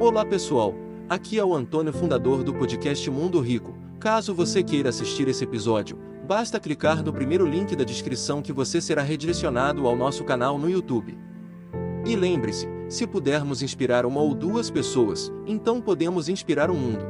[0.00, 0.74] Olá pessoal,
[1.10, 3.76] aqui é o Antônio, fundador do podcast Mundo Rico.
[4.00, 8.80] Caso você queira assistir esse episódio, basta clicar no primeiro link da descrição que você
[8.80, 11.18] será redirecionado ao nosso canal no YouTube.
[12.06, 17.04] E lembre-se, se pudermos inspirar uma ou duas pessoas, então podemos inspirar o mundo.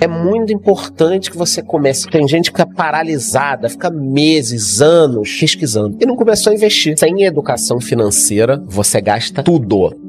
[0.00, 2.08] É muito importante que você comece.
[2.08, 6.96] Tem gente que fica paralisada, fica meses, anos pesquisando e não começou a investir.
[6.96, 10.01] Sem educação financeira, você gasta tudo.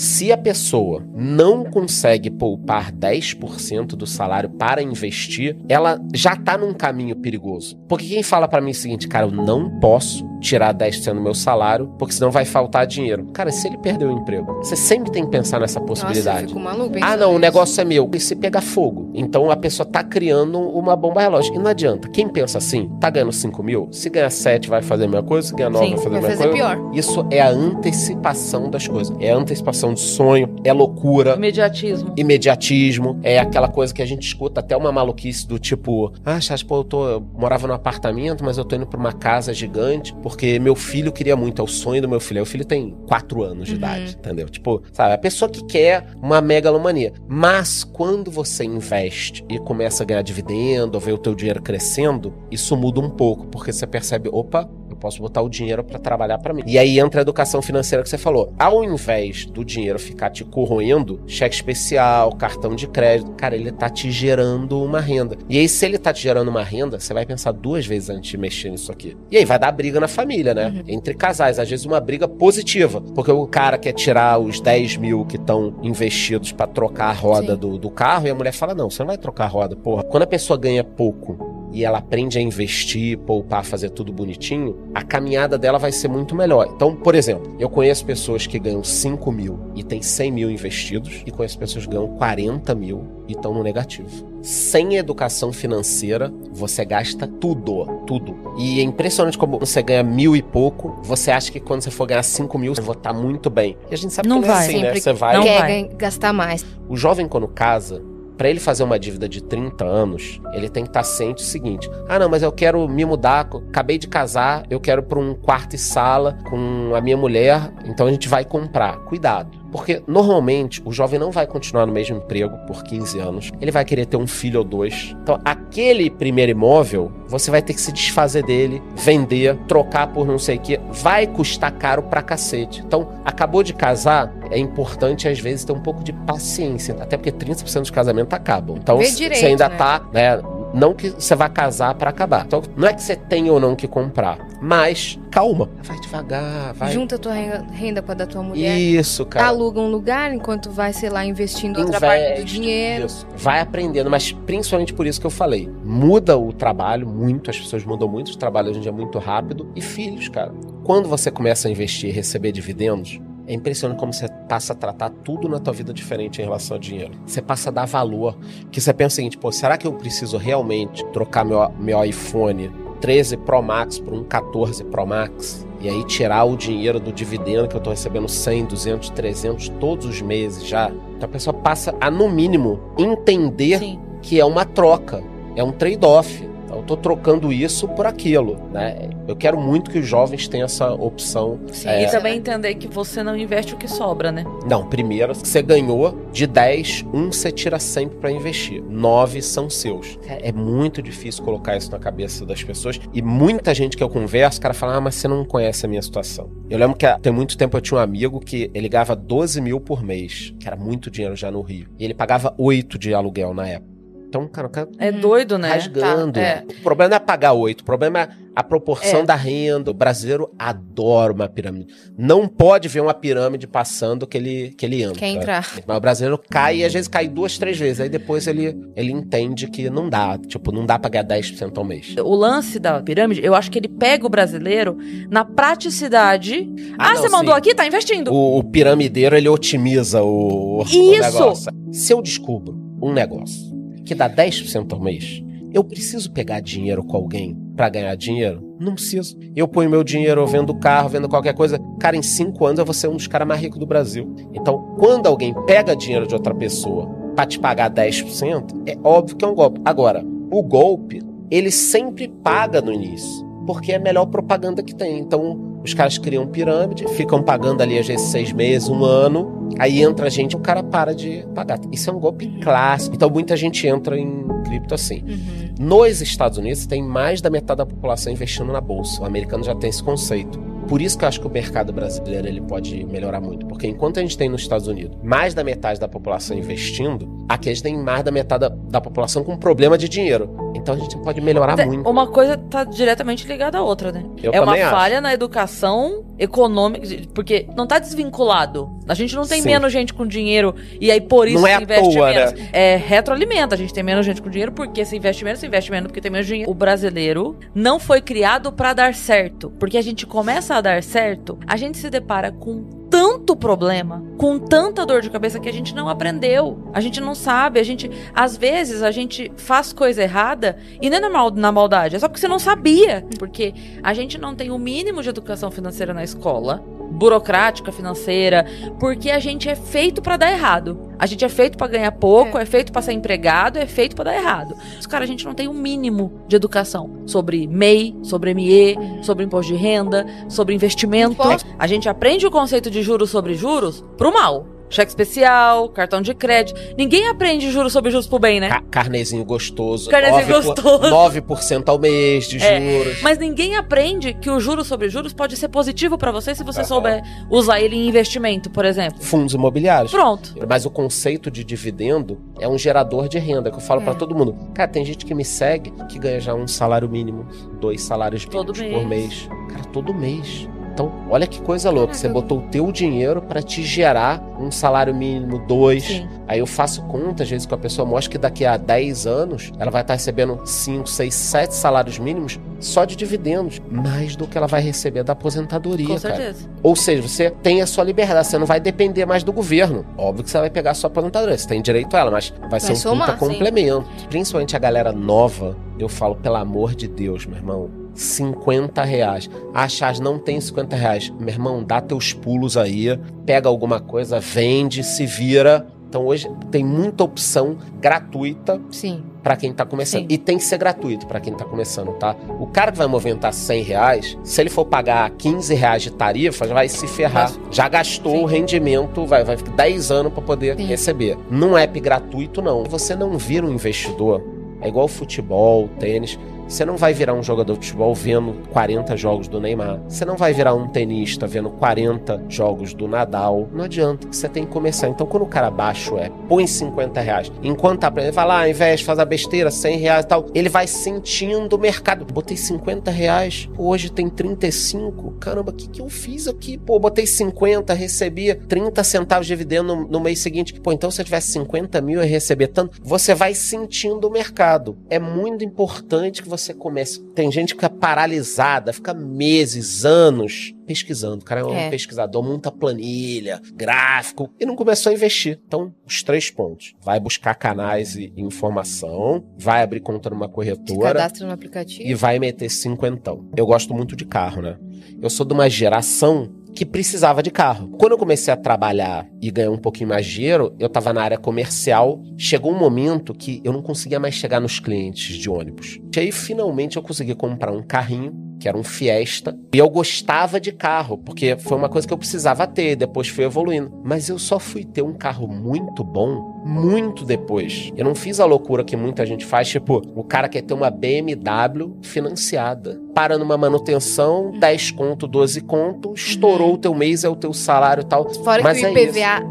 [0.00, 6.72] Se a pessoa não consegue poupar 10% do salário para investir, ela já está num
[6.72, 7.76] caminho perigoso.
[7.86, 11.34] Porque quem fala para mim o seguinte, cara, eu não posso tirar 10% do meu
[11.34, 13.26] salário, porque senão vai faltar dinheiro.
[13.34, 16.54] Cara, se ele perder o emprego, você sempre tem que pensar nessa possibilidade.
[16.54, 18.10] Nossa, maluco ah, não, o negócio é meu.
[18.14, 19.10] E se pegar fogo?
[19.12, 21.54] Então a pessoa tá criando uma bomba relógio.
[21.54, 22.08] E não adianta.
[22.08, 25.48] Quem pensa assim, tá ganhando 5 mil, se ganhar 7 vai fazer a mesma coisa,
[25.48, 26.54] se ganhar 9 Sim, vai fazer a mesma coisa.
[26.54, 26.90] pior.
[26.94, 29.14] Isso é a antecipação das coisas.
[29.20, 31.34] É a antecipação de sonho, é loucura.
[31.34, 32.12] Imediatismo.
[32.16, 36.62] Imediatismo, é aquela coisa que a gente escuta até uma maluquice do tipo, ah, Chas,
[36.62, 40.14] pô, eu, tô, eu morava num apartamento, mas eu tô indo pra uma casa gigante
[40.22, 42.38] porque meu filho queria muito, é o sonho do meu filho.
[42.38, 43.78] Aí o filho tem 4 anos de Uhum.
[43.78, 44.48] idade, entendeu?
[44.48, 47.12] Tipo, sabe, a pessoa que quer uma megalomania.
[47.28, 52.32] Mas quando você investe e começa a ganhar dividendo, ou ver o teu dinheiro crescendo,
[52.50, 54.68] isso muda um pouco, porque você percebe, opa,
[55.00, 56.62] posso botar o dinheiro pra trabalhar pra mim.
[56.66, 58.52] E aí entra a educação financeira que você falou.
[58.58, 63.88] Ao invés do dinheiro ficar te corroendo, cheque especial, cartão de crédito, cara, ele tá
[63.88, 65.36] te gerando uma renda.
[65.48, 68.30] E aí, se ele tá te gerando uma renda, você vai pensar duas vezes antes
[68.30, 69.16] de mexer nisso aqui.
[69.30, 70.82] E aí vai dar briga na família, né?
[70.86, 73.00] Entre casais, às vezes uma briga positiva.
[73.00, 77.56] Porque o cara quer tirar os 10 mil que estão investidos pra trocar a roda
[77.56, 80.02] do, do carro, e a mulher fala: não, você não vai trocar a roda, porra.
[80.02, 85.02] Quando a pessoa ganha pouco e ela aprende a investir, poupar, fazer tudo bonitinho, a
[85.02, 86.68] caminhada dela vai ser muito melhor.
[86.74, 91.22] Então, por exemplo, eu conheço pessoas que ganham 5 mil e tem 100 mil investidos,
[91.26, 94.28] e conheço pessoas que ganham 40 mil e estão no negativo.
[94.42, 98.34] Sem educação financeira, você gasta tudo, tudo.
[98.58, 102.06] E é impressionante como você ganha mil e pouco, você acha que quando você for
[102.06, 103.76] ganhar 5 mil, você vai estar muito bem.
[103.90, 104.66] E a gente sabe Não que não é vai.
[104.66, 104.94] assim, né?
[104.94, 105.88] Você vai Não quer vai.
[105.96, 106.64] gastar mais.
[106.88, 108.02] o jovem, quando casa,
[108.40, 111.90] pra ele fazer uma dívida de 30 anos, ele tem que estar ciente do seguinte:
[112.08, 115.76] ah, não, mas eu quero me mudar, acabei de casar, eu quero pra um quarto
[115.76, 118.96] e sala com a minha mulher, então a gente vai comprar.
[119.00, 119.59] Cuidado.
[119.70, 123.52] Porque normalmente o jovem não vai continuar no mesmo emprego por 15 anos.
[123.60, 125.14] Ele vai querer ter um filho ou dois.
[125.22, 130.38] Então, aquele primeiro imóvel, você vai ter que se desfazer dele, vender, trocar por não
[130.38, 130.80] sei o que.
[130.90, 132.82] Vai custar caro pra cacete.
[132.84, 136.96] Então, acabou de casar, é importante às vezes ter um pouco de paciência.
[137.00, 138.76] Até porque 30% dos casamentos acabam.
[138.76, 139.76] Então, direito, você ainda né?
[139.76, 140.40] tá, né?
[140.72, 142.44] Não que você vai casar pra acabar.
[142.46, 145.68] Então, não é que você tem ou não que comprar, mas calma.
[145.82, 146.92] Vai devagar, vai.
[146.92, 148.78] Junta a tua renda, renda com a da tua mulher.
[148.78, 149.46] Isso, cara.
[149.46, 153.06] Aluga um lugar enquanto vai, sei lá, investindo outra parte do Investe, dinheiro.
[153.06, 153.26] isso.
[153.36, 155.68] Vai aprendendo, mas principalmente por isso que eu falei.
[155.84, 159.18] Muda o trabalho muito, as pessoas mudam muito, o trabalho hoje em dia é muito
[159.18, 159.68] rápido.
[159.74, 160.52] E filhos, cara.
[160.84, 165.10] Quando você começa a investir e receber dividendos, é impressionante como você passa a tratar
[165.10, 167.12] tudo na tua vida diferente em relação ao dinheiro.
[167.26, 168.36] Você passa a dar valor.
[168.70, 172.70] Que você pensa o seguinte, pô, será que eu preciso realmente trocar meu, meu iPhone
[173.00, 175.66] 13 Pro Max por um 14 Pro Max?
[175.80, 180.06] E aí tirar o dinheiro do dividendo que eu tô recebendo 100, 200, 300 todos
[180.06, 180.90] os meses já.
[181.16, 183.98] Então a pessoa passa a, no mínimo, entender Sim.
[184.20, 185.24] que é uma troca,
[185.56, 186.48] é um trade-off.
[186.80, 189.10] Eu tô trocando isso por aquilo, né?
[189.28, 191.60] Eu quero muito que os jovens tenham essa opção.
[191.70, 192.04] Sim, É.
[192.04, 194.44] E também entender que você não investe o que sobra, né?
[194.68, 198.82] Não, primeiro, você ganhou de 10, um você tira sempre pra investir.
[198.82, 200.18] Nove são seus.
[200.26, 202.98] É é muito difícil colocar isso na cabeça das pessoas.
[203.12, 205.88] E muita gente que eu converso, o cara fala, ah, mas você não conhece a
[205.88, 206.50] minha situação.
[206.68, 209.60] Eu lembro que há- tem muito tempo eu tinha um amigo que ele ganhava 12
[209.60, 211.86] mil por mês, que era muito dinheiro já no Rio.
[211.98, 213.89] E ele pagava 8 de aluguel na época.
[214.30, 215.70] Então, cara, o cara É doido, né?
[215.72, 216.34] rasgando.
[216.34, 216.64] Tá, é.
[216.78, 219.24] O problema não é pagar oito, o problema é a proporção É.
[219.24, 219.90] da renda.
[219.90, 221.92] O brasileiro adora uma pirâmide.
[222.16, 225.18] Não pode ver uma pirâmide passando que ele, que ele entra.
[225.18, 225.66] Quer entrar.
[225.84, 228.00] Mas o brasileiro cai e às vezes cai duas, três vezes.
[228.00, 230.38] Aí depois ele, ele entende que não dá.
[230.38, 232.14] Tipo, não dá pra ganhar 10% ao mês.
[232.22, 234.96] O lance da pirâmide, eu acho que ele pega o brasileiro
[235.28, 236.72] na praticidade.
[236.96, 237.58] Ah, não, você mandou sim.
[237.58, 237.74] aqui?
[237.74, 238.32] Tá investindo.
[238.32, 241.20] O, o piramideiro, ele otimiza o, o Isso!
[241.20, 241.72] negócio.
[241.92, 243.79] Se eu descubro um negócio
[244.10, 245.40] que dá 10% ao mês,
[245.72, 248.74] eu preciso pegar dinheiro com alguém pra ganhar dinheiro?
[248.76, 249.38] Não preciso.
[249.54, 251.78] Eu ponho meu dinheiro, vendo carro, vendo qualquer coisa.
[252.00, 254.34] Cara, em cinco anos eu vou ser um dos caras mais ricos do Brasil.
[254.52, 259.44] Então, quando alguém pega dinheiro de outra pessoa pra te pagar 10%, é óbvio que
[259.44, 259.80] é um golpe.
[259.84, 263.46] Agora, o golpe, ele sempre paga no início.
[263.64, 265.20] Porque é a melhor propaganda que tem.
[265.20, 269.68] Então, Os caras criam pirâmide, ficam pagando ali às vezes seis meses, um ano.
[269.78, 271.78] Aí entra a gente, o cara para de pagar.
[271.90, 273.14] Isso é um golpe clássico.
[273.14, 275.22] Então muita gente entra em cripto assim.
[275.26, 275.86] Uhum.
[275.86, 279.22] Nos Estados Unidos tem mais da metade da população investindo na bolsa.
[279.22, 280.60] O americano já tem esse conceito.
[280.86, 283.64] Por isso que eu acho que o mercado brasileiro ele pode melhorar muito.
[283.64, 287.68] Porque enquanto a gente tem nos Estados Unidos mais da metade da população investindo, aqui
[287.68, 290.50] a gente tem mais da metade da, da população com problema de dinheiro.
[290.80, 292.08] Então a gente pode melhorar Te- muito.
[292.08, 294.24] Uma coisa tá diretamente ligada à outra, né?
[294.42, 294.90] Eu é uma acho.
[294.90, 298.90] falha na educação econômica, porque não tá desvinculado.
[299.06, 299.68] A gente não tem Sim.
[299.68, 302.52] menos gente com dinheiro e aí por isso Não é se investe toa, menos.
[302.52, 302.68] né?
[302.72, 303.74] É retroalimenta.
[303.74, 306.20] A gente tem menos gente com dinheiro porque se investe menos, se investe menos porque
[306.20, 306.70] tem menos dinheiro.
[306.70, 311.58] O brasileiro não foi criado pra dar certo, porque a gente começa a dar certo,
[311.66, 315.94] a gente se depara com tanto problema, com tanta dor de cabeça que a gente
[315.94, 316.88] não aprendeu.
[316.92, 321.16] A gente não sabe, a gente às vezes a gente faz coisa errada e não
[321.16, 324.70] é na, na maldade, é só porque você não sabia, porque a gente não tem
[324.70, 328.64] o mínimo de educação financeira na escola, burocrática financeira,
[328.98, 331.10] porque a gente é feito pra dar errado.
[331.18, 334.24] A gente é feito pra ganhar pouco, é, feito pra ser empregado, é feito pra
[334.24, 334.74] dar errado.
[334.96, 339.44] Mas, cara, a gente não tem o mínimo de educação sobre MEI, sobre ME, sobre
[339.44, 341.36] imposto de renda, sobre investimento.
[341.78, 344.79] A gente aprende o conceito de juros sobre juros pro mal.
[344.90, 346.78] Cheque especial, cartão de crédito.
[346.98, 348.68] Ninguém aprende juros sobre juros pro bem, né?
[348.68, 350.10] Ca- carnezinho gostoso.
[350.10, 351.14] Carnezinho 9 por- gostoso.
[351.14, 353.22] 9% ao mês de É, juros.
[353.22, 356.82] Mas ninguém aprende que o juros sobre juros pode ser positivo pra você se você
[356.84, 359.22] souber usar ele em investimento, por exemplo.
[359.22, 360.10] Fundos imobiliários.
[360.10, 360.54] Pronto.
[360.68, 364.04] Mas o conceito de dividendo é um gerador de renda, que eu falo É.
[364.04, 364.56] pra todo mundo.
[364.74, 367.46] Cara, tem gente que me segue que ganha já um salário mínimo,
[367.80, 369.06] dois salários mínimos por mês.
[369.06, 369.48] mês.
[369.70, 370.68] Cara, todo mês.
[370.92, 372.14] Então, olha que coisa louca.
[372.14, 376.04] Você botou o teu dinheiro pra te gerar um salário mínimo, dois.
[376.04, 376.28] Sim.
[376.46, 379.72] Aí eu faço conta, às vezes, com a pessoa mostra que daqui a 10 anos
[379.78, 383.80] ela vai estar recebendo 5, 6, 7 salários mínimos só de dividendos.
[383.90, 386.36] Mais do que ela vai receber da aposentadoria, Com cara.
[386.36, 386.68] certeza.
[386.82, 390.04] Ou seja, você tem a sua liberdade, você não vai depender mais do governo.
[390.18, 392.80] Óbvio que você vai pegar a sua aposentadoria, você tem direito a ela, mas vai,
[392.80, 393.52] ser um somar, puta sim.
[393.52, 394.06] complemento.
[394.28, 397.99] Principalmente a galera nova, eu falo, pelo amor de Deus, meu irmão.
[398.14, 399.50] 50 reais.
[399.74, 401.32] Ah, Chaz, não tem 50 reais.
[401.38, 405.86] Meu irmão, dá teus pulos aí, pega alguma coisa, vende, se vira.
[406.10, 409.22] Então hoje tem muita opção gratuita Sim.
[409.44, 410.22] Pra quem tá começando.
[410.22, 410.26] Sim.
[410.28, 412.34] E tem que ser gratuito pra quem tá começando, tá?
[412.58, 416.66] O cara que vai movimentar 100 reais, se ele for pagar 15 reais de tarifa,
[416.66, 417.52] já vai se ferrar.
[417.70, 418.42] Já gastou Sim.
[418.42, 420.84] o rendimento, vai, vai ficar 10 anos pra poder Sim.
[420.84, 421.38] receber.
[421.48, 422.82] Num app gratuito, não.
[422.84, 424.42] Você não vira um investidor.
[424.80, 426.36] É igual futebol, tênis.
[426.70, 430.00] Você não vai virar um jogador de futebol vendo 40 jogos do Neymar.
[430.08, 433.68] Você não vai virar um tenista vendo 40 jogos do Nadal.
[433.72, 434.28] Não adianta.
[434.30, 435.08] Você tem que começar.
[435.08, 437.52] Então, quando o cara baixa o app, põe 50 reais.
[437.62, 440.46] Enquanto tá aprendendo, vai lá, investe, faz a besteira, 100 reais e tal.
[440.54, 442.24] Ele vai sentindo o mercado.
[442.24, 445.32] Botei 50 reais, hoje tem 35.
[445.40, 446.78] Caramba, o que, que eu fiz aqui?
[446.78, 450.78] Pô, botei 50, recebia 30 centavos de dividendo no, no mês seguinte.
[450.80, 452.98] Pô, então se eu tivesse 50 mil, ia receber tanto.
[453.02, 454.96] Você vai sentindo o mercado.
[455.10, 457.20] É muito importante que você comece.
[457.34, 461.42] Tem gente que fica paralisada, fica meses, anos pesquisando.
[461.42, 461.88] O cara é um É.
[461.90, 465.60] pesquisador, monta planilha, gráfico, e não começou a investir.
[465.66, 466.94] Então, os três pontos.
[467.02, 472.08] Vai buscar canais e informação, vai abrir conta numa Se corretora cadastra no aplicativo.
[472.08, 473.48] e vai meter cinquentão.
[473.56, 474.76] Eu gosto muito de carro, né?
[475.20, 477.88] Eu sou de uma geração que precisava de carro.
[477.98, 481.22] Quando eu comecei a trabalhar e ganhar um pouquinho mais de dinheiro, eu tava na
[481.22, 482.22] área comercial.
[482.36, 485.98] Chegou um momento que eu não conseguia mais chegar nos clientes de ônibus.
[486.14, 489.58] E aí, finalmente, eu consegui comprar um carrinho, que era um Fiesta.
[489.72, 493.44] E eu gostava de carro, porque foi uma coisa que eu precisava ter, depois fui
[493.44, 493.90] evoluindo.
[494.04, 497.90] Mas eu só fui ter um carro muito bom muito depois.
[497.96, 500.90] Eu não fiz a loucura que muita gente faz, tipo, o cara quer ter uma
[500.90, 503.00] BMW financiada.
[503.14, 508.02] Para numa manutenção, 10 conto, 12 conto, estourou o teu mês, é o teu salário
[508.02, 508.28] e tal.
[508.32, 508.92] Fora Mas que o é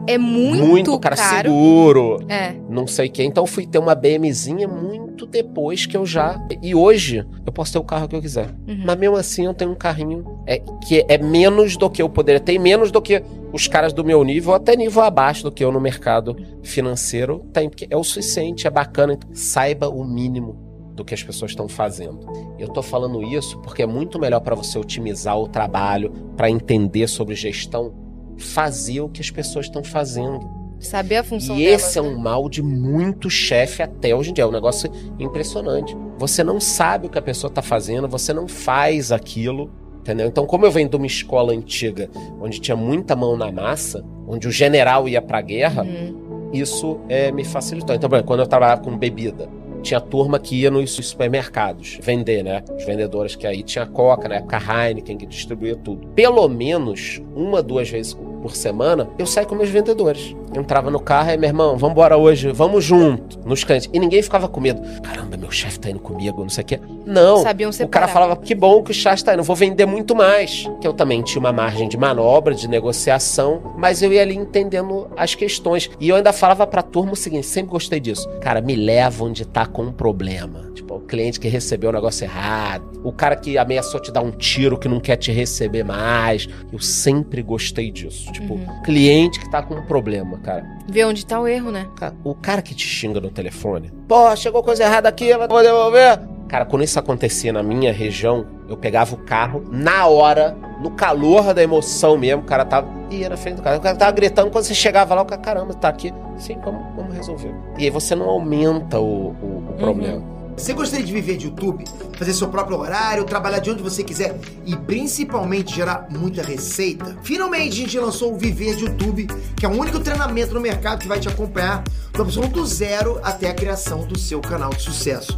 [0.07, 1.49] É muito, cara, caro.
[1.49, 2.55] seguro É.
[2.69, 3.23] não sei o que.
[3.23, 6.39] Então eu fui ter uma BMzinha muito depois que eu já.
[6.61, 8.49] E hoje eu posso ter o carro que eu quiser.
[8.67, 8.83] Uhum.
[8.85, 12.39] Mas mesmo assim eu tenho um carrinho é, que é menos do que eu poderia
[12.39, 13.21] ter, menos do que
[13.51, 17.69] os caras do meu nível, até nível abaixo do que eu no mercado financeiro tem.
[17.69, 19.13] Porque é o suficiente, é bacana.
[19.13, 20.69] Então, saiba o mínimo
[20.99, 22.19] do que as pessoas estão fazendo.
[22.59, 27.07] Eu tô falando isso porque é muito melhor para você otimizar o trabalho, para entender
[27.07, 27.93] sobre gestão,
[28.39, 30.39] fazer o que as pessoas estão fazendo.
[30.79, 32.07] Saber a função E delas, esse é né?
[32.07, 34.45] um mal de muito chefe até hoje em dia.
[34.45, 35.95] É um negócio impressionante.
[36.17, 39.69] Você não sabe o que a pessoa tá fazendo, você não faz aquilo.
[39.99, 40.27] Entendeu?
[40.27, 42.09] Então, como eu venho de uma escola antiga,
[42.41, 46.49] onde tinha muita mão na massa, onde o general ia pra guerra, Uhum.
[46.53, 47.93] isso é, me facilitou.
[47.93, 49.49] Então, quando eu trabalhava com bebida,
[49.83, 52.63] tinha turma que ia nos supermercados vender, né?
[52.75, 56.07] Os vendedores que aí tinha Coca, na época Heineken, que distribuía tudo.
[56.15, 60.35] Pelo menos uma, duas vezes por semana, eu saí com meus vendedores.
[60.55, 63.89] entrava no carro e, meu irmão, vamos embora hoje, vamos junto, nos clientes.
[63.93, 64.81] E ninguém ficava com medo.
[65.01, 66.79] Caramba, meu chefe tá indo comigo, não sei o quê.
[67.09, 67.37] Não.
[67.41, 70.69] Sabiam O cara falava, que bom que o chá está indo, vou vender muito mais.
[70.79, 75.07] Que eu também tinha uma margem de manobra, de negociação, mas eu ia ali entendendo
[75.17, 75.89] as questões.
[75.99, 78.29] E eu ainda falava pra turma o seguinte, sempre gostei disso.
[78.41, 80.69] Cara, me leva onde tá com um problema.
[80.73, 84.31] Tipo, o cliente que recebeu o negócio errado, o cara que ameaçou te dar um
[84.31, 86.47] tiro que não quer te receber mais.
[86.71, 88.31] Eu sempre gostei disso.
[88.31, 88.81] Tipo, Uhum.
[88.83, 90.65] cliente que tá com um problema, cara.
[90.87, 91.87] Ver onde tá o erro, né?
[92.23, 96.19] O cara que te xinga no telefone, pô, chegou coisa errada aqui, vou devolver.
[96.49, 101.53] Cara, quando isso acontecia na minha região, eu pegava o carro na hora, no calor
[101.53, 102.87] da emoção mesmo, o cara tava.
[103.11, 103.77] ia na frente do cara.
[103.77, 106.11] O cara tava gritando, quando você chegava lá, o cara, caramba, tá aqui.
[106.37, 107.53] Sim, vamos, vamos resolver.
[107.77, 110.23] E aí você não aumenta o, o- o problema.
[110.57, 111.85] Você gostaria de viver de YouTube,
[112.17, 117.15] fazer seu próprio horário, trabalhar de onde você quiser e principalmente gerar muita receita?
[117.23, 120.99] Finalmente a gente lançou o Viver de YouTube, que é o único treinamento no mercado
[120.99, 125.37] que vai te acompanhar do absoluto zero até a criação do seu canal de sucesso.